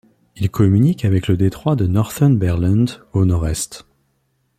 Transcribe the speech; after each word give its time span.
Il 0.35 0.49
communique 0.49 1.05
avec 1.05 1.27
le 1.27 1.37
détroit 1.37 1.75
de 1.75 1.85
Northumberland 1.85 3.03
au 3.13 3.23
nord-est. 3.23 3.85